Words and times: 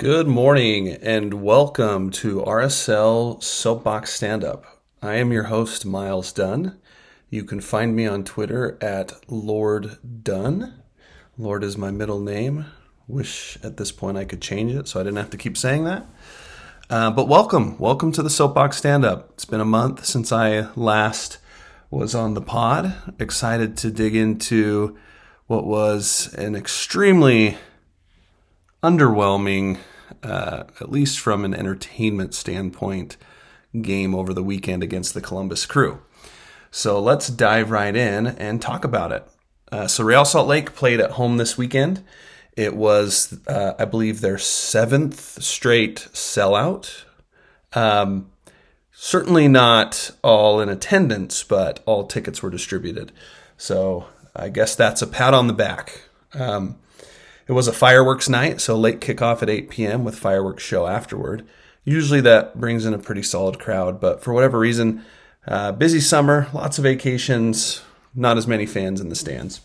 Good 0.00 0.26
morning 0.26 0.88
and 0.88 1.42
welcome 1.42 2.08
to 2.12 2.40
RSL 2.40 3.42
Soapbox 3.42 4.14
Stand 4.14 4.42
Up. 4.42 4.64
I 5.02 5.16
am 5.16 5.30
your 5.30 5.42
host, 5.42 5.84
Miles 5.84 6.32
Dunn. 6.32 6.78
You 7.28 7.44
can 7.44 7.60
find 7.60 7.94
me 7.94 8.06
on 8.06 8.24
Twitter 8.24 8.78
at 8.80 9.12
Lord 9.28 9.98
Dunn. 10.22 10.82
Lord 11.36 11.62
is 11.62 11.76
my 11.76 11.90
middle 11.90 12.18
name. 12.18 12.64
Wish 13.08 13.58
at 13.62 13.76
this 13.76 13.92
point 13.92 14.16
I 14.16 14.24
could 14.24 14.40
change 14.40 14.74
it 14.74 14.88
so 14.88 14.98
I 14.98 15.02
didn't 15.02 15.18
have 15.18 15.28
to 15.28 15.36
keep 15.36 15.58
saying 15.58 15.84
that. 15.84 16.06
Uh, 16.88 17.10
but 17.10 17.28
welcome, 17.28 17.78
welcome 17.78 18.10
to 18.12 18.22
the 18.22 18.30
Soapbox 18.30 18.78
Stand 18.78 19.04
Up. 19.04 19.28
It's 19.34 19.44
been 19.44 19.60
a 19.60 19.66
month 19.66 20.06
since 20.06 20.32
I 20.32 20.72
last 20.76 21.36
was 21.90 22.14
on 22.14 22.32
the 22.32 22.40
pod. 22.40 22.94
Excited 23.18 23.76
to 23.76 23.90
dig 23.90 24.16
into 24.16 24.96
what 25.46 25.66
was 25.66 26.32
an 26.38 26.56
extremely 26.56 27.58
underwhelming, 28.82 29.78
uh, 30.22 30.64
at 30.80 30.90
least 30.90 31.18
from 31.18 31.44
an 31.44 31.54
entertainment 31.54 32.34
standpoint, 32.34 33.16
game 33.80 34.14
over 34.14 34.34
the 34.34 34.42
weekend 34.42 34.82
against 34.82 35.14
the 35.14 35.20
Columbus 35.20 35.66
Crew. 35.66 36.00
So 36.70 37.00
let's 37.00 37.28
dive 37.28 37.70
right 37.70 37.94
in 37.94 38.26
and 38.26 38.60
talk 38.60 38.84
about 38.84 39.12
it. 39.12 39.26
Uh, 39.72 39.86
so 39.86 40.04
Real 40.04 40.24
Salt 40.24 40.48
Lake 40.48 40.74
played 40.74 41.00
at 41.00 41.12
home 41.12 41.36
this 41.36 41.56
weekend. 41.56 42.04
It 42.56 42.74
was, 42.74 43.38
uh, 43.46 43.74
I 43.78 43.84
believe, 43.84 44.20
their 44.20 44.38
seventh 44.38 45.42
straight 45.42 46.08
sellout. 46.12 47.04
Um, 47.72 48.30
certainly 48.92 49.48
not 49.48 50.10
all 50.22 50.60
in 50.60 50.68
attendance, 50.68 51.42
but 51.44 51.80
all 51.86 52.06
tickets 52.06 52.42
were 52.42 52.50
distributed. 52.50 53.12
So 53.56 54.06
I 54.34 54.48
guess 54.48 54.74
that's 54.74 55.02
a 55.02 55.06
pat 55.06 55.34
on 55.34 55.46
the 55.46 55.52
back. 55.52 56.02
Um, 56.34 56.76
it 57.50 57.54
was 57.54 57.66
a 57.66 57.72
fireworks 57.72 58.28
night, 58.28 58.60
so 58.60 58.76
late 58.76 59.00
kickoff 59.00 59.42
at 59.42 59.50
8 59.50 59.70
p.m. 59.70 60.04
with 60.04 60.16
fireworks 60.16 60.62
show 60.62 60.86
afterward. 60.86 61.44
Usually 61.82 62.20
that 62.20 62.60
brings 62.60 62.86
in 62.86 62.94
a 62.94 62.98
pretty 62.98 63.24
solid 63.24 63.58
crowd, 63.58 64.00
but 64.00 64.22
for 64.22 64.32
whatever 64.32 64.56
reason, 64.56 65.04
uh, 65.48 65.72
busy 65.72 65.98
summer, 65.98 66.46
lots 66.52 66.78
of 66.78 66.84
vacations, 66.84 67.82
not 68.14 68.38
as 68.38 68.46
many 68.46 68.66
fans 68.66 69.00
in 69.00 69.08
the 69.08 69.16
stands. 69.16 69.62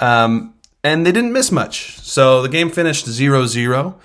Um, 0.00 0.54
and 0.82 1.04
they 1.04 1.12
didn't 1.12 1.34
miss 1.34 1.52
much. 1.52 1.98
So 1.98 2.40
the 2.40 2.48
game 2.48 2.70
finished 2.70 3.04
0 3.04 3.48
0. 3.48 4.00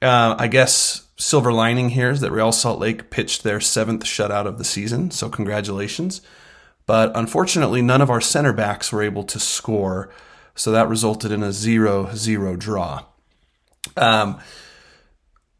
Uh, 0.00 0.36
I 0.38 0.46
guess 0.46 1.08
silver 1.16 1.52
lining 1.52 1.88
here 1.88 2.10
is 2.10 2.20
that 2.20 2.30
Real 2.30 2.52
Salt 2.52 2.78
Lake 2.78 3.10
pitched 3.10 3.42
their 3.42 3.60
seventh 3.60 4.04
shutout 4.04 4.46
of 4.46 4.58
the 4.58 4.64
season, 4.64 5.10
so 5.10 5.28
congratulations. 5.28 6.20
But 6.86 7.10
unfortunately, 7.16 7.82
none 7.82 8.00
of 8.00 8.10
our 8.10 8.20
center 8.20 8.52
backs 8.52 8.92
were 8.92 9.02
able 9.02 9.24
to 9.24 9.40
score 9.40 10.08
so 10.58 10.72
that 10.72 10.88
resulted 10.88 11.30
in 11.30 11.42
a 11.42 11.52
0 11.52 12.14
0 12.14 12.56
draw. 12.56 13.04
Um, 13.96 14.40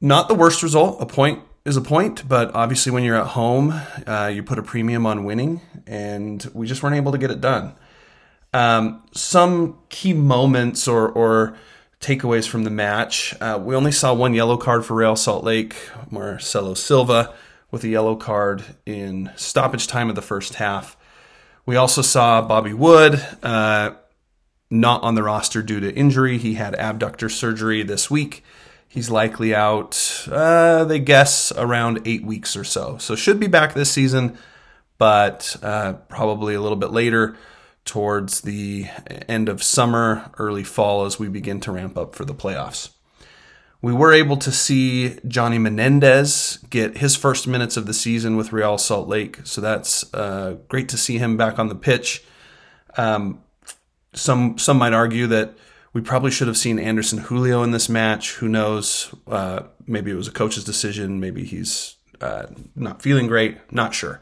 not 0.01 0.29
the 0.29 0.35
worst 0.35 0.63
result. 0.63 1.01
A 1.01 1.07
point 1.07 1.43
is 1.65 1.77
a 1.77 1.81
point, 1.81 2.29
but 2.29 2.55
obviously, 2.55 2.91
when 2.93 3.05
you're 3.05 3.17
at 3.17 3.29
home, 3.29 3.81
uh, 4.07 4.31
you 4.33 4.43
put 4.43 4.59
a 4.59 4.63
premium 4.63 5.07
on 5.07 5.25
winning, 5.25 5.61
and 5.87 6.51
we 6.53 6.67
just 6.67 6.83
weren't 6.83 6.97
able 6.97 7.13
to 7.13 7.19
get 7.19 7.31
it 7.31 7.41
done. 7.41 7.75
Um, 8.53 9.05
some 9.13 9.79
key 9.89 10.15
moments 10.15 10.89
or, 10.89 11.09
or 11.09 11.57
takeaways 12.01 12.49
from 12.49 12.65
the 12.65 12.71
match. 12.71 13.35
Uh, 13.41 13.61
we 13.63 13.77
only 13.77 13.93
saw 13.93 14.15
one 14.15 14.35
yellow 14.35 14.57
card 14.57 14.85
for 14.85 14.95
Real 14.95 15.17
Salt 15.17 15.45
Lake, 15.45 15.77
Marcelo 16.11 16.75
Silva, 16.75 17.35
with 17.71 17.85
a 17.85 17.89
yellow 17.89 18.17
card 18.17 18.65
in 18.87 19.31
stoppage 19.37 19.87
time 19.87 20.09
of 20.09 20.17
the 20.17 20.23
first 20.23 20.55
half. 20.55 20.97
We 21.67 21.77
also 21.77 22.03
saw 22.03 22.41
Bobby 22.41 22.73
Wood 22.73 23.23
uh, 23.43 23.93
not 24.71 25.03
on 25.03 25.15
the 25.15 25.23
roster 25.23 25.63
due 25.63 25.81
to 25.81 25.95
injury. 25.95 26.39
He 26.39 26.55
had 26.55 26.75
abductor 26.75 27.29
surgery 27.29 27.83
this 27.83 28.11
week. 28.11 28.45
He's 28.89 29.11
likely 29.11 29.55
out, 29.55 30.27
uh, 30.31 30.85
they 30.85 30.99
guess, 30.99 31.53
around 31.53 32.01
eight 32.07 32.25
weeks 32.25 32.57
or 32.57 32.65
so. 32.65 32.97
So 32.99 33.15
should 33.15 33.39
be 33.39 33.47
back 33.47 33.75
this 33.75 33.91
season, 33.91 34.39
but 34.97 35.57
uh, 35.63 35.95
probably 36.09 36.55
a 36.55 36.61
little 36.61 36.77
bit 36.77 36.91
later 36.91 37.37
towards 37.85 38.43
the 38.43 38.87
end 39.29 39.49
of 39.49 39.63
summer, 39.63 40.31
early 40.39 40.65
fall 40.65 41.05
as 41.05 41.19
we 41.19 41.29
begin 41.29 41.61
to 41.61 41.73
ramp 41.73 41.97
up 41.97 42.15
for 42.15 42.25
the 42.25 42.35
playoffs. 42.35 42.91
We 43.81 43.93
were 43.93 44.13
able 44.13 44.37
to 44.39 44.51
see 44.51 45.19
Johnny 45.27 45.59
Menendez 45.59 46.59
get 46.69 46.99
his 46.99 47.15
first 47.15 47.47
minutes 47.47 47.77
of 47.77 47.87
the 47.87 47.95
season 47.95 48.37
with 48.37 48.53
Real 48.53 48.77
Salt 48.77 49.09
Lake, 49.09 49.39
so 49.45 49.61
that's 49.61 50.13
uh, 50.13 50.57
great 50.69 50.89
to 50.89 50.97
see 50.97 51.19
him 51.19 51.37
back 51.37 51.59
on 51.59 51.69
the 51.69 51.75
pitch. 51.75 52.25
Um, 52.97 53.43
some 54.15 54.59
some 54.59 54.79
might 54.79 54.93
argue 54.93 55.27
that 55.29 55.57
we 55.93 56.01
probably 56.01 56.31
should 56.31 56.49
have 56.49 56.57
seen 56.57 56.79
Anderson 56.79 57.19
Julio 57.19 57.63
in 57.63 57.71
this 57.71 57.89
match. 57.89 58.35
Who 58.35 58.49
knows? 58.49 59.15
Uh, 59.27 59.65
maybe 59.87 60.11
it 60.11 60.15
was 60.15 60.29
a 60.29 60.33
coach's 60.33 60.65
decision. 60.65 61.21
Maybe 61.21 61.45
he's 61.45 61.97
uh, 62.21 62.47
not 62.77 63.03
feeling 63.03 63.27
great. 63.27 63.59
Not 63.73 63.95
sure. 63.95 64.21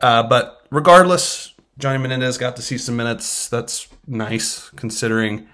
Uh, 0.00 0.22
but 0.22 0.66
regardless, 0.70 1.54
Johnny 1.78 1.98
Menendez 1.98 2.38
got 2.38 2.56
to 2.56 2.62
see 2.62 2.78
some 2.78 2.96
minutes. 2.96 3.48
That's 3.48 3.88
nice 4.06 4.70
considering 4.70 5.48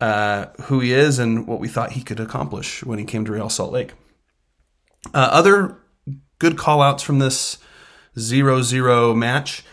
uh, 0.00 0.46
who 0.64 0.80
he 0.80 0.92
is 0.92 1.18
and 1.18 1.46
what 1.46 1.60
we 1.60 1.68
thought 1.68 1.92
he 1.92 2.02
could 2.02 2.20
accomplish 2.20 2.82
when 2.82 2.98
he 2.98 3.04
came 3.04 3.24
to 3.24 3.32
Real 3.32 3.48
Salt 3.48 3.72
Lake. 3.72 3.92
Uh, 5.14 5.28
other 5.30 5.78
good 6.38 6.58
call 6.58 6.82
outs 6.82 7.02
from 7.02 7.18
this 7.18 7.58
0 8.18 8.62
0 8.62 9.14
match. 9.14 9.64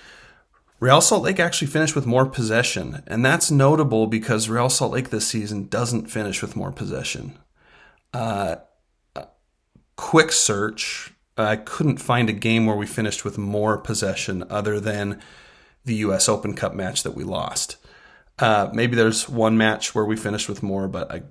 Real 0.80 1.02
Salt 1.02 1.24
Lake 1.24 1.40
actually 1.40 1.68
finished 1.68 1.96
with 1.96 2.06
more 2.06 2.26
possession, 2.26 3.04
and 3.08 3.26
that's 3.26 3.52
notable 3.52 4.08
because 4.08 4.48
Real 4.48 4.70
Salt 4.70 4.94
Lake 4.94 5.10
this 5.10 5.28
season 5.28 5.68
doesn't 5.68 6.10
finish 6.10 6.42
with 6.42 6.56
more 6.56 6.72
possession. 6.72 7.38
Uh, 8.14 8.58
quick 9.98 10.32
search, 10.32 11.14
I 11.38 11.58
couldn't 11.58 11.98
find 11.98 12.30
a 12.30 12.34
game 12.34 12.66
where 12.66 12.78
we 12.78 12.86
finished 12.86 13.26
with 13.26 13.38
more 13.38 13.78
possession 13.78 14.46
other 14.50 14.80
than 14.80 15.22
the 15.84 15.96
U.S. 15.96 16.30
Open 16.30 16.54
Cup 16.54 16.74
match 16.74 17.04
that 17.04 17.16
we 17.16 17.24
lost. 17.24 17.76
Uh, 18.38 18.70
maybe 18.74 18.96
there's 18.96 19.28
one 19.28 19.58
match 19.58 19.94
where 19.94 20.06
we 20.06 20.16
finished 20.16 20.48
with 20.48 20.64
more, 20.64 20.88
but 20.88 21.12
I 21.12 21.24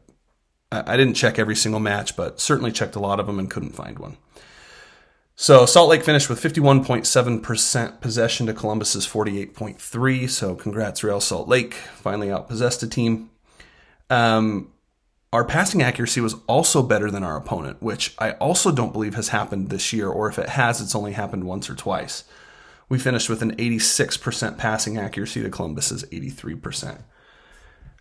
I 0.70 0.98
didn't 0.98 1.14
check 1.14 1.38
every 1.38 1.56
single 1.56 1.80
match, 1.80 2.14
but 2.14 2.40
certainly 2.40 2.72
checked 2.72 2.94
a 2.94 3.00
lot 3.00 3.20
of 3.20 3.26
them 3.26 3.38
and 3.38 3.50
couldn't 3.50 3.74
find 3.74 3.98
one. 3.98 4.18
So 5.40 5.66
Salt 5.66 5.88
Lake 5.88 6.02
finished 6.02 6.28
with 6.28 6.42
51.7% 6.42 8.00
possession 8.00 8.46
to 8.46 8.52
Columbus's 8.52 9.06
48.3. 9.06 10.28
So 10.28 10.56
congrats, 10.56 11.04
Real 11.04 11.20
Salt 11.20 11.46
Lake. 11.46 11.74
Finally 11.74 12.26
outpossessed 12.26 12.82
a 12.82 12.88
team. 12.88 13.30
Um, 14.10 14.72
our 15.32 15.44
passing 15.44 15.80
accuracy 15.80 16.20
was 16.20 16.34
also 16.48 16.82
better 16.82 17.08
than 17.08 17.22
our 17.22 17.36
opponent, 17.36 17.80
which 17.80 18.16
I 18.18 18.32
also 18.32 18.72
don't 18.72 18.92
believe 18.92 19.14
has 19.14 19.28
happened 19.28 19.70
this 19.70 19.92
year, 19.92 20.08
or 20.08 20.28
if 20.28 20.40
it 20.40 20.48
has, 20.48 20.80
it's 20.80 20.96
only 20.96 21.12
happened 21.12 21.44
once 21.44 21.70
or 21.70 21.76
twice. 21.76 22.24
We 22.88 22.98
finished 22.98 23.28
with 23.28 23.40
an 23.40 23.54
86% 23.54 24.58
passing 24.58 24.98
accuracy 24.98 25.40
to 25.44 25.50
Columbus's 25.50 26.02
83%. 26.06 27.02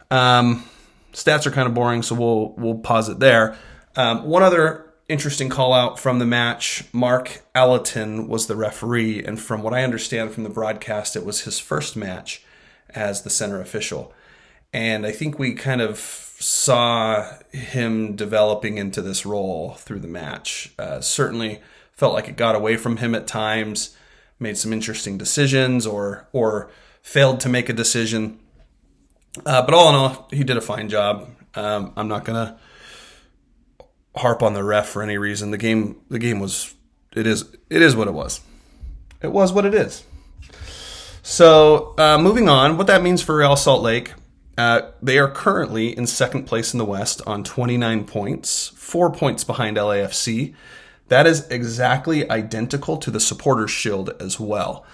Um, 0.09 0.67
stats 1.13 1.45
are 1.45 1.51
kind 1.51 1.67
of 1.67 1.75
boring, 1.75 2.01
so 2.01 2.15
we'll 2.15 2.55
we'll 2.57 2.79
pause 2.79 3.09
it 3.09 3.19
there. 3.19 3.55
Um, 3.95 4.23
one 4.23 4.41
other 4.41 4.86
interesting 5.09 5.49
call 5.49 5.73
out 5.73 5.99
from 5.99 6.19
the 6.19 6.25
match. 6.25 6.83
Mark 6.91 7.43
Allerton 7.55 8.27
was 8.27 8.47
the 8.47 8.55
referee, 8.55 9.23
and 9.23 9.39
from 9.39 9.61
what 9.61 9.73
I 9.73 9.83
understand 9.83 10.31
from 10.31 10.43
the 10.43 10.49
broadcast, 10.49 11.15
it 11.15 11.25
was 11.25 11.41
his 11.41 11.59
first 11.59 11.95
match 11.95 12.43
as 12.89 13.21
the 13.21 13.29
center 13.29 13.61
official. 13.61 14.13
And 14.73 15.05
I 15.05 15.11
think 15.11 15.39
we 15.39 15.53
kind 15.53 15.81
of 15.81 15.97
saw 15.99 17.37
him 17.51 18.15
developing 18.15 18.77
into 18.77 19.01
this 19.01 19.25
role 19.25 19.71
through 19.75 19.99
the 19.99 20.07
match. 20.07 20.73
Uh, 20.77 21.01
certainly 21.01 21.61
felt 21.93 22.13
like 22.13 22.27
it 22.27 22.35
got 22.35 22.55
away 22.55 22.77
from 22.77 22.97
him 22.97 23.15
at 23.15 23.27
times, 23.27 23.95
made 24.39 24.57
some 24.57 24.73
interesting 24.73 25.17
decisions, 25.17 25.87
or 25.87 26.27
or 26.33 26.69
failed 27.01 27.39
to 27.39 27.49
make 27.49 27.69
a 27.69 27.73
decision. 27.73 28.39
Uh, 29.45 29.61
but 29.61 29.73
all 29.73 29.89
in 29.89 29.95
all, 29.95 30.27
he 30.31 30.43
did 30.43 30.57
a 30.57 30.61
fine 30.61 30.89
job. 30.89 31.29
Um, 31.55 31.93
I'm 31.95 32.07
not 32.07 32.25
gonna 32.25 32.59
harp 34.17 34.41
on 34.43 34.53
the 34.53 34.63
ref 34.63 34.87
for 34.89 35.01
any 35.01 35.17
reason. 35.17 35.51
The 35.51 35.57
game 35.57 36.01
the 36.09 36.19
game 36.19 36.39
was 36.39 36.75
it 37.15 37.27
is 37.27 37.45
it 37.69 37.81
is 37.81 37.95
what 37.95 38.07
it 38.07 38.13
was. 38.13 38.41
It 39.21 39.31
was 39.31 39.51
what 39.51 39.65
it 39.65 39.73
is. 39.73 40.03
So 41.23 41.93
uh, 41.97 42.17
moving 42.17 42.47
on, 42.47 42.77
what 42.77 42.87
that 42.87 43.03
means 43.03 43.21
for 43.21 43.35
Real 43.35 43.57
Salt 43.57 43.81
Lake, 43.81 44.13
uh, 44.57 44.91
they 45.01 45.19
are 45.19 45.29
currently 45.29 45.95
in 45.95 46.07
second 46.07 46.45
place 46.45 46.73
in 46.73 46.77
the 46.77 46.85
West 46.85 47.21
on 47.27 47.43
29 47.43 48.05
points, 48.05 48.69
four 48.69 49.11
points 49.11 49.43
behind 49.43 49.77
LAFC. 49.77 50.55
That 51.09 51.27
is 51.27 51.47
exactly 51.49 52.29
identical 52.29 52.97
to 52.97 53.11
the 53.11 53.19
Supporters 53.19 53.71
Shield 53.71 54.09
as 54.21 54.39
well. 54.39 54.85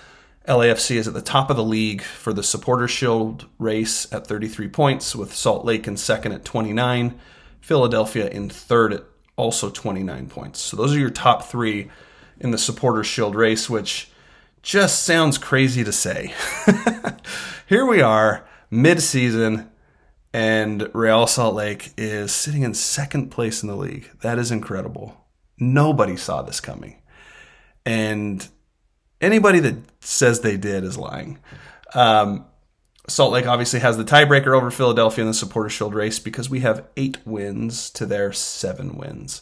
LAFC 0.48 0.98
is 0.98 1.08
at 1.08 1.14
the 1.14 1.22
top 1.22 1.50
of 1.50 1.56
the 1.56 1.64
league 1.64 2.02
for 2.02 2.34
the 2.34 2.44
Supporters 2.44 2.92
Shield 2.92 3.46
race 3.58 4.12
at 4.12 4.28
33 4.28 4.68
points, 4.68 5.16
with 5.16 5.34
Salt 5.34 5.64
Lake 5.64 5.88
in 5.88 5.96
second 5.96 6.34
at 6.34 6.44
29, 6.44 7.18
Philadelphia 7.62 8.28
in 8.28 8.50
third 8.50 8.94
at 8.94 9.06
also 9.36 9.70
29 9.70 10.28
points. 10.28 10.60
So 10.60 10.78
those 10.78 10.94
are 10.96 11.00
your 11.00 11.10
top 11.10 11.46
three 11.46 11.90
in 12.40 12.52
the 12.52 12.58
Supporters 12.58 13.08
Shield 13.08 13.36
race, 13.36 13.70
which 13.70 14.10
just 14.62 15.04
sounds 15.04 15.38
crazy 15.38 15.84
to 15.84 15.92
say. 15.92 16.34
Here 17.68 17.86
we 17.86 18.02
are, 18.02 18.46
mid 18.70 19.02
season, 19.02 19.70
and 20.34 20.90
Real 20.94 21.28
Salt 21.28 21.56
Lake 21.56 21.92
is 21.98 22.34
sitting 22.34 22.64
in 22.64 22.74
second 22.74 23.30
place 23.30 23.62
in 23.62 23.70
the 23.70 23.76
league. 23.76 24.10
That 24.22 24.40
is 24.40 24.52
incredible. 24.52 25.26
Nobody 25.60 26.18
saw 26.18 26.42
this 26.42 26.60
coming. 26.60 27.02
And 27.86 28.48
anybody 29.22 29.60
that 29.60 29.76
says 30.00 30.42
they 30.42 30.58
did 30.58 30.84
is 30.84 30.98
lying. 30.98 31.40
Um, 31.94 32.46
Salt 33.08 33.34
Lake 33.34 33.46
obviously 33.46 33.82
has 33.82 33.98
the 33.98 34.06
tiebreaker 34.06 34.56
over 34.56 34.72
Philadelphia 34.72 35.24
in 35.24 35.28
the 35.28 35.34
Supporter 35.34 35.70
Shield 35.70 35.94
race 35.94 36.20
because 36.20 36.50
we 36.50 36.62
have 36.62 36.88
eight 36.96 37.18
wins 37.26 37.90
to 37.92 38.06
their 38.06 38.32
seven 38.32 38.98
wins. 38.98 39.42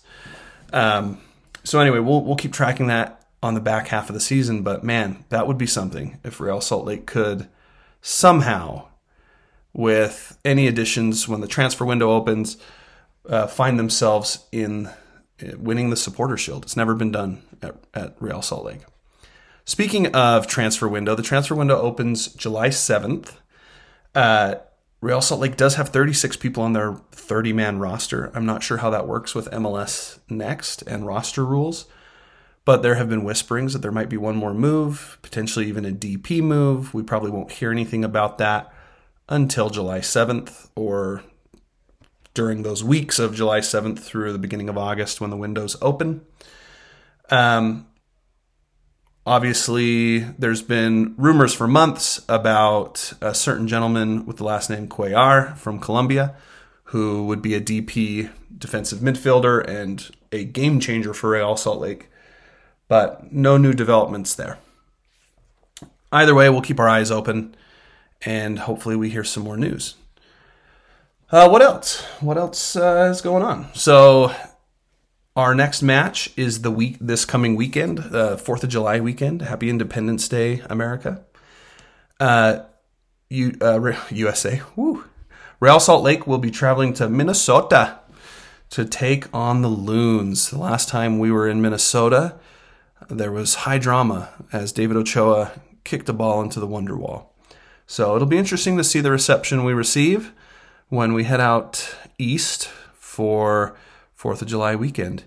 Um, 0.73 1.21
so 1.63 1.79
anyway, 1.79 1.99
we'll 1.99 2.23
we'll 2.23 2.35
keep 2.35 2.53
tracking 2.53 2.87
that 2.87 3.27
on 3.43 3.53
the 3.53 3.59
back 3.59 3.89
half 3.89 4.09
of 4.09 4.15
the 4.15 4.19
season. 4.19 4.63
But 4.63 4.83
man, 4.83 5.25
that 5.29 5.47
would 5.47 5.57
be 5.57 5.67
something 5.67 6.19
if 6.23 6.39
Real 6.39 6.61
Salt 6.61 6.85
Lake 6.85 7.05
could 7.05 7.47
somehow 8.01 8.87
with 9.73 10.37
any 10.43 10.67
additions 10.67 11.27
when 11.27 11.41
the 11.41 11.47
transfer 11.47 11.85
window 11.85 12.11
opens, 12.11 12.57
uh, 13.29 13.47
find 13.47 13.79
themselves 13.79 14.45
in 14.51 14.87
uh, 14.87 15.57
winning 15.57 15.89
the 15.89 15.95
supporter 15.95 16.37
shield. 16.37 16.63
It's 16.63 16.75
never 16.75 16.95
been 16.95 17.11
done 17.11 17.43
at, 17.61 17.75
at 17.93 18.15
Real 18.19 18.41
Salt 18.41 18.65
Lake. 18.65 18.81
Speaking 19.63 20.07
of 20.07 20.47
transfer 20.47 20.87
window, 20.87 21.15
the 21.15 21.23
transfer 21.23 21.55
window 21.55 21.79
opens 21.79 22.27
July 22.33 22.69
7th. 22.69 23.35
Uh, 24.13 24.55
Real 25.01 25.21
Salt 25.21 25.41
Lake 25.41 25.57
does 25.57 25.75
have 25.75 25.89
36 25.89 26.37
people 26.37 26.63
on 26.63 26.73
their 26.73 26.93
30 27.11 27.53
man 27.53 27.79
roster. 27.79 28.31
I'm 28.35 28.45
not 28.45 28.61
sure 28.61 28.77
how 28.77 28.91
that 28.91 29.07
works 29.07 29.33
with 29.33 29.49
MLS 29.51 30.19
Next 30.29 30.83
and 30.83 31.07
roster 31.07 31.43
rules, 31.43 31.85
but 32.65 32.83
there 32.83 32.95
have 32.95 33.09
been 33.09 33.23
whisperings 33.23 33.73
that 33.73 33.79
there 33.79 33.91
might 33.91 34.09
be 34.09 34.17
one 34.17 34.35
more 34.35 34.53
move, 34.53 35.17
potentially 35.23 35.67
even 35.67 35.85
a 35.85 35.91
DP 35.91 36.41
move. 36.41 36.93
We 36.93 37.01
probably 37.01 37.31
won't 37.31 37.51
hear 37.51 37.71
anything 37.71 38.03
about 38.03 38.37
that 38.37 38.71
until 39.27 39.69
July 39.69 39.99
7th 39.99 40.69
or 40.75 41.23
during 42.33 42.61
those 42.61 42.83
weeks 42.83 43.17
of 43.17 43.35
July 43.35 43.59
7th 43.59 43.99
through 43.99 44.31
the 44.31 44.39
beginning 44.39 44.69
of 44.69 44.77
August 44.77 45.19
when 45.19 45.31
the 45.31 45.37
windows 45.37 45.75
open. 45.81 46.21
Um, 47.29 47.87
obviously, 49.25 50.19
there's 50.19 50.61
been 50.61 51.15
rumors 51.17 51.53
for 51.53 51.67
months 51.67 52.23
about 52.27 53.13
a 53.21 53.33
certain 53.33 53.67
gentleman 53.67 54.25
with 54.25 54.37
the 54.37 54.43
last 54.43 54.69
name 54.69 54.87
Cuellar 54.87 55.57
from 55.57 55.79
Colombia 55.79 56.35
who 56.91 57.25
would 57.25 57.41
be 57.41 57.55
a 57.55 57.61
DP 57.61 58.29
defensive 58.57 58.99
midfielder 58.99 59.65
and 59.65 60.09
a 60.33 60.43
game 60.43 60.77
changer 60.79 61.13
for 61.13 61.29
Real 61.29 61.55
Salt 61.55 61.79
Lake. 61.79 62.09
But 62.89 63.31
no 63.31 63.55
new 63.55 63.71
developments 63.71 64.35
there. 64.35 64.57
Either 66.11 66.35
way, 66.35 66.49
we'll 66.49 66.61
keep 66.61 66.79
our 66.81 66.89
eyes 66.89 67.09
open 67.09 67.55
and 68.23 68.59
hopefully 68.59 68.97
we 68.97 69.09
hear 69.09 69.23
some 69.23 69.43
more 69.43 69.55
news. 69.55 69.95
Uh, 71.31 71.47
what 71.47 71.61
else? 71.61 72.03
What 72.19 72.37
else 72.37 72.75
uh, 72.75 73.07
is 73.09 73.21
going 73.21 73.43
on? 73.43 73.69
So, 73.73 74.35
our 75.35 75.55
next 75.55 75.81
match 75.81 76.31
is 76.35 76.61
the 76.61 76.71
week 76.71 76.97
this 76.99 77.23
coming 77.23 77.55
weekend, 77.55 77.99
uh, 77.99 78.35
Fourth 78.35 78.63
of 78.63 78.69
July 78.69 78.99
weekend. 78.99 79.41
Happy 79.41 79.69
Independence 79.69 80.27
Day, 80.27 80.61
America. 80.69 81.23
Uh, 82.19 82.59
U, 83.29 83.53
uh, 83.61 83.93
USA. 84.09 84.61
Woo. 84.75 85.05
Real 85.59 85.79
Salt 85.79 86.03
Lake 86.03 86.27
will 86.27 86.37
be 86.37 86.51
traveling 86.51 86.93
to 86.95 87.07
Minnesota 87.07 87.99
to 88.71 88.83
take 88.83 89.33
on 89.33 89.61
the 89.61 89.69
Loons. 89.69 90.49
The 90.49 90.57
last 90.57 90.89
time 90.89 91.17
we 91.17 91.31
were 91.31 91.47
in 91.47 91.61
Minnesota, 91.61 92.35
there 93.09 93.31
was 93.31 93.55
high 93.55 93.77
drama 93.77 94.29
as 94.51 94.73
David 94.73 94.97
Ochoa 94.97 95.53
kicked 95.83 96.09
a 96.09 96.13
ball 96.13 96.41
into 96.41 96.59
the 96.59 96.67
Wonder 96.67 96.97
Wall. 96.97 97.33
So 97.87 98.15
it'll 98.15 98.27
be 98.27 98.37
interesting 98.37 98.77
to 98.77 98.83
see 98.83 98.99
the 98.99 99.11
reception 99.11 99.63
we 99.63 99.73
receive 99.73 100.33
when 100.89 101.13
we 101.13 101.23
head 101.23 101.39
out 101.39 101.95
east 102.17 102.67
for 102.95 103.75
4th 104.21 104.43
of 104.43 104.47
July 104.47 104.75
weekend. 104.75 105.23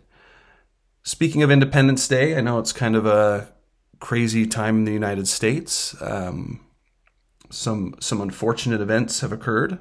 Speaking 1.02 1.43
of 1.43 1.50
Independence 1.50 2.06
Day, 2.06 2.37
I 2.37 2.41
know 2.41 2.61
it's 2.61 2.73
kind 2.73 2.94
of 2.94 3.06
a 3.06 3.52
crazy 3.99 4.46
time 4.46 4.79
in 4.79 4.85
the 4.85 4.93
United 4.93 5.26
States. 5.26 6.00
Um, 6.00 6.61
some 7.50 7.96
some 7.99 8.20
unfortunate 8.20 8.81
events 8.81 9.20
have 9.20 9.32
occurred. 9.32 9.81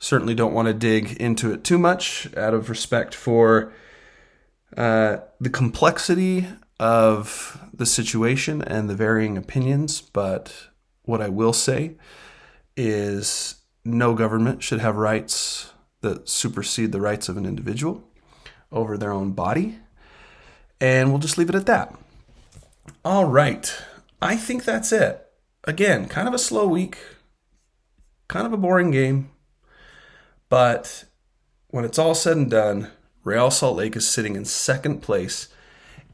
Certainly 0.00 0.34
don't 0.34 0.54
want 0.54 0.66
to 0.66 0.74
dig 0.74 1.12
into 1.20 1.52
it 1.52 1.62
too 1.62 1.78
much 1.78 2.28
out 2.36 2.52
of 2.52 2.68
respect 2.68 3.14
for 3.14 3.72
uh, 4.76 5.18
the 5.40 5.50
complexity 5.50 6.48
of 6.80 7.60
the 7.72 7.86
situation 7.86 8.60
and 8.62 8.90
the 8.90 8.96
varying 8.96 9.38
opinions, 9.38 10.00
but 10.00 10.68
what 11.02 11.20
I 11.20 11.28
will 11.28 11.52
say 11.52 11.96
is 12.76 13.62
no 13.84 14.14
government 14.14 14.64
should 14.64 14.80
have 14.80 14.96
rights 14.96 15.72
that 16.00 16.28
supersede 16.28 16.90
the 16.90 17.00
rights 17.00 17.28
of 17.28 17.36
an 17.36 17.46
individual 17.46 18.02
over 18.72 18.96
their 18.96 19.12
own 19.12 19.32
body. 19.32 19.78
And 20.80 21.10
we'll 21.10 21.18
just 21.18 21.38
leave 21.38 21.48
it 21.48 21.54
at 21.54 21.66
that. 21.66 21.94
All 23.04 23.26
right. 23.26 23.74
I 24.20 24.36
think 24.36 24.64
that's 24.64 24.92
it. 24.92 25.26
Again, 25.64 26.08
kind 26.08 26.26
of 26.26 26.34
a 26.34 26.38
slow 26.38 26.66
week, 26.66 26.98
kind 28.28 28.46
of 28.46 28.52
a 28.52 28.56
boring 28.56 28.90
game. 28.90 29.30
But 30.48 31.04
when 31.68 31.84
it's 31.84 31.98
all 31.98 32.14
said 32.14 32.36
and 32.36 32.50
done, 32.50 32.90
Real 33.24 33.50
Salt 33.50 33.76
Lake 33.76 33.96
is 33.96 34.08
sitting 34.08 34.36
in 34.36 34.44
second 34.44 35.02
place 35.02 35.48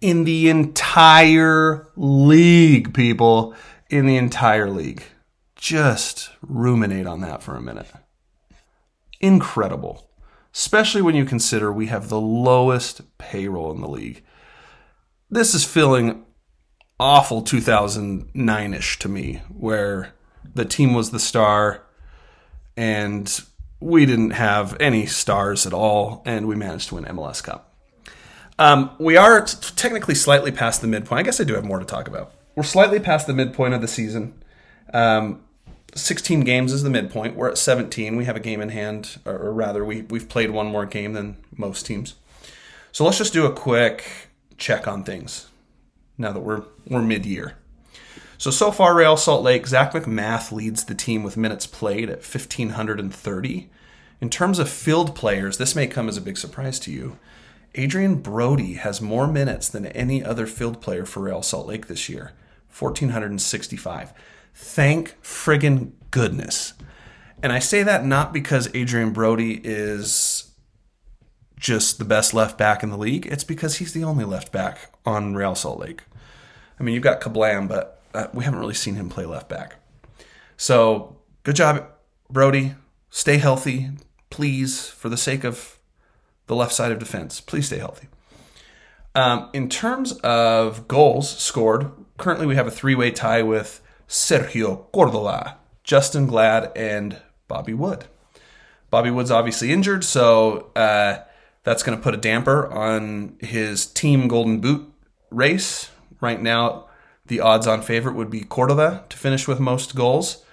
in 0.01 0.25
the 0.25 0.49
entire 0.49 1.89
league, 1.97 2.95
people 2.95 3.55
in 3.91 4.07
the 4.07 4.17
entire 4.17 4.71
league. 4.71 5.03
Just 5.57 6.31
ruminate 6.41 7.07
on 7.07 7.21
that 7.23 7.43
for 7.43 7.57
a 7.57 7.61
minute. 7.61 7.89
Incredible. 9.21 10.08
Especially 10.55 11.03
when 11.03 11.15
you 11.15 11.25
consider 11.25 11.73
we 11.73 11.87
have 11.87 12.09
the 12.09 12.21
lowest 12.21 13.03
payroll 13.19 13.73
in 13.73 13.81
the 13.81 13.89
league. 13.89 14.25
This 15.31 15.55
is 15.55 15.65
feeling 15.65 16.25
awful 16.99 17.43
2009 17.43 18.75
ish 18.75 18.99
to 18.99 19.09
me, 19.09 19.43
where 19.49 20.15
the 20.55 20.65
team 20.65 20.95
was 20.95 21.11
the 21.11 21.21
star 21.21 21.85
and 22.77 23.43
we 23.81 24.07
didn't 24.07 24.31
have 24.31 24.77
any 24.81 25.07
stars 25.07 25.67
at 25.67 25.73
all, 25.73 26.23
and 26.25 26.49
we 26.49 26.57
managed 26.57 26.89
to 26.89 26.97
win 26.97 27.05
MLS 27.05 27.43
Cup. 27.43 27.77
Um, 28.59 28.91
we 28.99 29.17
are 29.17 29.43
t- 29.43 29.57
technically 29.77 30.17
slightly 30.17 30.51
past 30.51 30.81
the 30.81 30.89
midpoint. 30.89 31.21
I 31.21 31.23
guess 31.23 31.41
I 31.41 31.45
do 31.45 31.55
have 31.55 31.65
more 31.65 31.79
to 31.79 31.85
talk 31.85 32.09
about 32.09 32.33
we're 32.59 32.65
slightly 32.65 32.99
past 32.99 33.29
the 33.29 33.33
midpoint 33.33 33.73
of 33.73 33.81
the 33.81 33.87
season. 33.87 34.43
Um, 34.93 35.45
16 35.99 36.41
games 36.41 36.73
is 36.73 36.83
the 36.83 36.91
midpoint. 36.91 37.37
We're 37.37 37.51
at 37.51 37.59
17. 37.59 38.17
We 38.17 38.25
have 38.25 38.37
a 38.37 38.41
game 38.41 38.61
in 38.61 38.71
hand, 38.71 39.19
or, 39.25 39.53
rather, 39.53 39.85
we, 39.85 40.03
we've 40.03 40.29
played 40.29 40.51
one 40.51 40.67
more 40.69 40.87
game 40.87 41.13
than 41.13 41.37
most 41.57 41.87
teams. 41.87 42.15
So 42.93 43.05
let's 43.05 43.19
just 43.19 43.33
do 43.33 43.47
a 43.47 43.53
quick 43.53 44.29
check 44.57 44.89
on 44.89 45.05
things 45.05 45.49
now 46.17 46.33
that 46.33 46.41
we're, 46.41 46.63
we're 46.87 47.03
mid 47.03 47.27
year. 47.27 47.57
So, 48.39 48.51
so 48.51 48.71
far, 48.71 48.95
Real 48.95 49.17
Salt 49.17 49.43
Lake, 49.43 49.67
Zac 49.67 49.93
MacMath 49.93 50.53
leads 50.53 50.85
the 50.85 50.95
team 50.95 51.23
with 51.23 51.37
minutes 51.37 51.67
played 51.67 52.09
at 52.09 52.19
1,530. 52.19 53.71
In 54.21 54.31
terms 54.31 54.59
of 54.59 54.69
field 54.69 55.15
players, 55.15 55.59
this 55.59 55.75
may 55.75 55.87
come 55.87 56.09
as 56.09 56.17
a 56.17 56.23
big 56.23 56.39
surprise 56.39 56.79
to 56.81 56.93
you. 56.93 57.19
Adrian 57.75 58.17
Brody 58.17 58.75
has 58.75 59.01
more 59.01 59.27
minutes 59.27 59.69
than 59.69 59.87
any 59.87 60.25
other 60.25 60.47
field 60.47 60.81
player 60.81 61.05
for 61.05 61.21
Real 61.21 61.43
Salt 61.43 61.67
Lake 61.67 61.87
this 61.87 62.09
year. 62.09 62.33
1,465. 62.77 64.13
Thank 64.61 65.17
friggin' 65.23 65.93
goodness. 66.11 66.75
And 67.45 67.53
I 67.53 67.61
say 67.61 67.85
that 67.85 68.05
not 68.05 68.33
because 68.33 68.69
Adrian 68.75 69.13
Brody 69.13 69.61
is 69.63 70.51
just 71.57 72.01
the 72.01 72.05
best 72.05 72.35
left 72.35 72.59
back 72.59 72.83
in 72.83 72.91
the 72.91 72.99
league. 72.99 73.25
It's 73.27 73.45
because 73.45 73.77
he's 73.77 73.93
the 73.93 74.03
only 74.03 74.25
left 74.25 74.51
back 74.51 74.93
on 75.07 75.37
Real 75.37 75.55
Salt 75.55 75.79
Lake. 75.79 76.03
I 76.79 76.83
mean, 76.83 76.95
you've 76.95 77.05
got 77.05 77.21
Kablam, 77.21 77.69
but 77.69 78.03
uh, 78.13 78.27
we 78.35 78.43
haven't 78.43 78.59
really 78.59 78.75
seen 78.75 78.97
him 78.97 79.09
play 79.09 79.25
left 79.25 79.49
back. 79.49 79.77
So, 80.57 81.21
good 81.45 81.55
job, 81.55 81.87
Brody. 82.29 82.75
Stay 83.11 83.39
healthy, 83.39 83.91
please, 84.29 84.89
for 84.89 85.09
the 85.09 85.17
sake 85.17 85.45
of 85.45 85.79
the 86.49 86.57
left 86.57 86.73
side 86.73 86.91
of 86.91 86.99
defense. 86.99 87.41
Please 87.41 87.67
stay 87.67 87.79
healthy. 87.79 88.09
Um, 89.15 89.51
in 89.53 89.69
terms 89.69 90.13
of 90.25 90.89
goals 90.89 91.31
scored, 91.39 91.93
currently 92.17 92.47
we 92.47 92.57
have 92.57 92.67
a 92.67 92.73
three 92.73 92.97
way 92.97 93.13
tie 93.13 93.43
with 93.43 93.83
Sergio 94.09 94.91
Cordova, 94.93 95.59
Justen 95.85 96.27
Glad, 96.27 96.73
and 96.75 97.19
Bobby 97.47 97.75
Wood. 97.75 98.07
Bobby 98.91 99.11
Wood's 99.11 99.31
obviously 99.31 99.71
injured, 99.71 100.03
so 100.03 100.71
uh, 100.75 101.19
that's 101.63 101.83
going 101.83 101.97
to 101.97 102.03
put 102.03 102.15
a 102.15 102.19
damper 102.19 102.73
on 102.73 103.37
his 103.41 103.87
team 103.87 104.29
Golden 104.29 104.61
Boot 104.61 104.91
race. 105.31 105.91
Right 106.21 106.41
now, 106.41 106.87
the 107.27 107.41
odds 107.41 107.67
on 107.67 107.83
favorite 107.83 108.15
would 108.15 108.31
be 108.31 108.41
Cordova 108.41 109.05
to 109.11 109.17
finish 109.17 109.47
with 109.47 109.61
most 109.61 109.95
goals. 109.95 110.45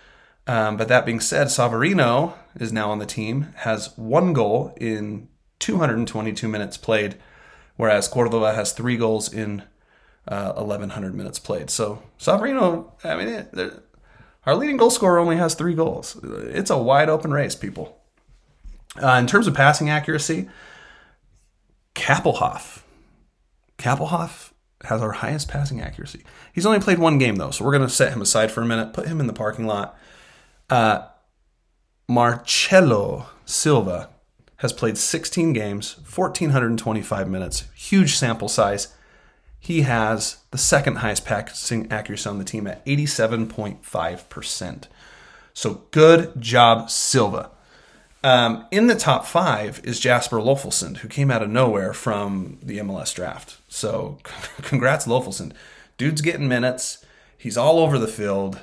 Um, 0.47 0.77
but 0.77 0.89
that 0.89 1.05
being 1.05 1.21
said, 1.21 1.47
Savarino 1.47 2.33
is 2.59 2.71
now 2.71 2.91
on 2.91 2.99
the 2.99 3.05
team, 3.05 3.53
has 3.57 3.97
one 3.97 4.33
goal 4.33 4.75
in 4.79 5.27
222 5.59 6.47
minutes 6.47 6.77
played, 6.77 7.15
whereas 7.77 8.07
Cordova 8.07 8.53
has 8.53 8.71
three 8.71 8.97
goals 8.97 9.33
in 9.33 9.63
uh, 10.27 10.53
1,100 10.53 11.15
minutes 11.15 11.39
played. 11.39 11.69
So 11.69 12.01
Savarino, 12.19 12.91
I 13.03 13.15
mean, 13.15 13.27
it, 13.27 13.83
our 14.45 14.55
leading 14.55 14.77
goal 14.77 14.89
scorer 14.89 15.19
only 15.19 15.37
has 15.37 15.55
three 15.55 15.73
goals. 15.73 16.19
It's 16.23 16.69
a 16.69 16.77
wide 16.77 17.09
open 17.09 17.31
race, 17.31 17.55
people. 17.55 17.97
Uh, 19.01 19.13
in 19.13 19.27
terms 19.27 19.47
of 19.47 19.53
passing 19.53 19.89
accuracy, 19.89 20.47
Kappelhof. 21.95 22.81
Kappelhof 23.77 24.51
has 24.83 25.01
our 25.01 25.13
highest 25.13 25.47
passing 25.49 25.81
accuracy. 25.81 26.23
He's 26.53 26.65
only 26.65 26.79
played 26.79 26.99
one 26.99 27.17
game 27.17 27.35
though, 27.35 27.51
so 27.51 27.65
we're 27.65 27.71
going 27.71 27.87
to 27.87 27.93
set 27.93 28.13
him 28.13 28.21
aside 28.21 28.51
for 28.51 28.61
a 28.61 28.65
minute, 28.65 28.93
put 28.93 29.07
him 29.07 29.19
in 29.19 29.27
the 29.27 29.33
parking 29.33 29.65
lot. 29.65 29.97
Uh, 30.69 31.07
Marcelo 32.07 33.27
Silva 33.45 34.09
has 34.57 34.71
played 34.71 34.97
16 34.97 35.53
games, 35.53 35.95
1,425 36.15 37.29
minutes, 37.29 37.65
huge 37.75 38.15
sample 38.15 38.47
size. 38.47 38.93
He 39.65 39.81
has 39.81 40.37
the 40.51 40.59
second 40.59 40.97
highest 40.97 41.25
passing 41.25 41.91
accuracy 41.91 42.29
on 42.29 42.37
the 42.37 42.43
team 42.43 42.67
at 42.67 42.85
87.5%. 42.85 44.83
So 45.55 45.81
good 45.89 46.39
job, 46.39 46.91
Silva. 46.91 47.49
Um, 48.23 48.67
in 48.69 48.85
the 48.85 48.93
top 48.93 49.25
five 49.25 49.81
is 49.83 49.99
Jasper 49.99 50.37
Löffelsend, 50.37 50.97
who 50.97 51.07
came 51.07 51.31
out 51.31 51.41
of 51.41 51.49
nowhere 51.49 51.93
from 51.93 52.59
the 52.61 52.77
MLS 52.77 53.11
draft. 53.15 53.57
So 53.67 54.19
congrats, 54.61 55.07
Löffelsend. 55.07 55.53
Dude's 55.97 56.21
getting 56.21 56.47
minutes. 56.47 57.03
He's 57.35 57.57
all 57.57 57.79
over 57.79 57.97
the 57.97 58.07
field. 58.07 58.61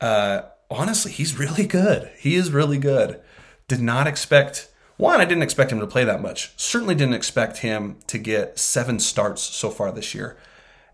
Uh, 0.00 0.40
honestly, 0.68 1.12
he's 1.12 1.38
really 1.38 1.68
good. 1.68 2.10
He 2.18 2.34
is 2.34 2.50
really 2.50 2.78
good. 2.78 3.20
Did 3.68 3.80
not 3.80 4.08
expect 4.08 4.71
one, 5.02 5.20
I 5.20 5.24
didn't 5.24 5.42
expect 5.42 5.72
him 5.72 5.80
to 5.80 5.86
play 5.86 6.04
that 6.04 6.22
much. 6.22 6.52
Certainly 6.56 6.94
didn't 6.94 7.14
expect 7.14 7.58
him 7.58 7.96
to 8.06 8.18
get 8.18 8.56
seven 8.56 9.00
starts 9.00 9.42
so 9.42 9.68
far 9.68 9.90
this 9.90 10.14
year. 10.14 10.36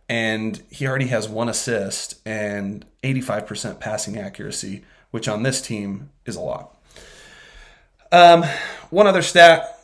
And 0.08 0.62
he 0.70 0.86
already 0.86 1.08
has 1.08 1.28
one 1.28 1.50
assist 1.50 2.18
and 2.26 2.86
85% 3.02 3.80
passing 3.80 4.16
accuracy, 4.16 4.82
which 5.10 5.28
on 5.28 5.42
this 5.42 5.60
team 5.60 6.08
is 6.24 6.36
a 6.36 6.40
lot. 6.40 6.74
Um, 8.10 8.44
one 8.88 9.06
other 9.06 9.20
stat 9.20 9.78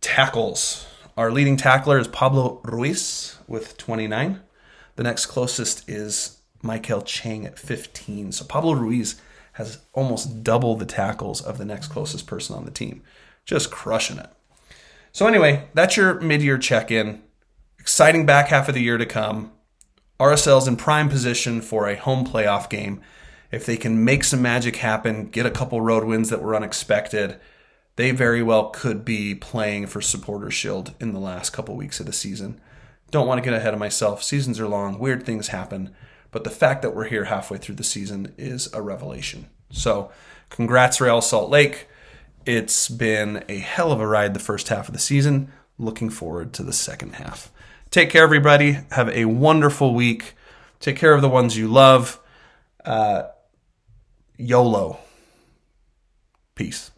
tackles. 0.00 0.86
Our 1.18 1.30
leading 1.30 1.58
tackler 1.58 1.98
is 1.98 2.08
Pablo 2.08 2.62
Ruiz 2.64 3.36
with 3.46 3.76
29. 3.76 4.40
The 4.96 5.02
next 5.02 5.26
closest 5.26 5.86
is 5.86 6.38
Maikel 6.64 7.04
Chang 7.04 7.44
at 7.44 7.58
15. 7.58 8.32
So 8.32 8.46
Pablo 8.46 8.72
Ruiz 8.72 9.20
has 9.52 9.80
almost 9.92 10.42
double 10.42 10.74
the 10.74 10.86
tackles 10.86 11.42
of 11.42 11.58
the 11.58 11.66
next 11.66 11.88
closest 11.88 12.26
person 12.26 12.56
on 12.56 12.64
the 12.64 12.70
team. 12.70 13.02
Just 13.48 13.70
crushing 13.70 14.18
it. 14.18 14.30
So, 15.10 15.26
anyway, 15.26 15.68
that's 15.72 15.96
your 15.96 16.20
mid 16.20 16.42
year 16.42 16.58
check 16.58 16.90
in. 16.90 17.22
Exciting 17.78 18.26
back 18.26 18.48
half 18.48 18.68
of 18.68 18.74
the 18.74 18.82
year 18.82 18.98
to 18.98 19.06
come. 19.06 19.52
RSL's 20.20 20.68
in 20.68 20.76
prime 20.76 21.08
position 21.08 21.62
for 21.62 21.88
a 21.88 21.96
home 21.96 22.26
playoff 22.26 22.68
game. 22.68 23.00
If 23.50 23.64
they 23.64 23.78
can 23.78 24.04
make 24.04 24.24
some 24.24 24.42
magic 24.42 24.76
happen, 24.76 25.28
get 25.28 25.46
a 25.46 25.50
couple 25.50 25.80
road 25.80 26.04
wins 26.04 26.28
that 26.28 26.42
were 26.42 26.54
unexpected, 26.54 27.40
they 27.96 28.10
very 28.10 28.42
well 28.42 28.68
could 28.68 29.02
be 29.02 29.34
playing 29.34 29.86
for 29.86 30.02
Supporter 30.02 30.50
Shield 30.50 30.92
in 31.00 31.14
the 31.14 31.18
last 31.18 31.50
couple 31.50 31.74
weeks 31.74 32.00
of 32.00 32.06
the 32.06 32.12
season. 32.12 32.60
Don't 33.10 33.26
want 33.26 33.42
to 33.42 33.50
get 33.50 33.58
ahead 33.58 33.72
of 33.72 33.80
myself. 33.80 34.22
Seasons 34.22 34.60
are 34.60 34.68
long, 34.68 34.98
weird 34.98 35.24
things 35.24 35.48
happen, 35.48 35.94
but 36.30 36.44
the 36.44 36.50
fact 36.50 36.82
that 36.82 36.94
we're 36.94 37.08
here 37.08 37.24
halfway 37.24 37.56
through 37.56 37.76
the 37.76 37.82
season 37.82 38.34
is 38.36 38.70
a 38.74 38.82
revelation. 38.82 39.48
So, 39.70 40.12
congrats, 40.50 41.00
Real 41.00 41.22
Salt 41.22 41.48
Lake. 41.48 41.88
It's 42.48 42.88
been 42.88 43.44
a 43.46 43.58
hell 43.58 43.92
of 43.92 44.00
a 44.00 44.06
ride 44.06 44.32
the 44.32 44.40
first 44.40 44.68
half 44.68 44.88
of 44.88 44.94
the 44.94 44.98
season. 44.98 45.52
Looking 45.76 46.08
forward 46.08 46.54
to 46.54 46.62
the 46.62 46.72
second 46.72 47.16
half. 47.16 47.52
Take 47.90 48.08
care, 48.08 48.22
everybody. 48.22 48.78
Have 48.92 49.10
a 49.10 49.26
wonderful 49.26 49.92
week. 49.92 50.34
Take 50.80 50.96
care 50.96 51.12
of 51.12 51.20
the 51.20 51.28
ones 51.28 51.58
you 51.58 51.68
love. 51.68 52.18
Uh, 52.82 53.24
YOLO. 54.38 54.98
Peace. 56.54 56.90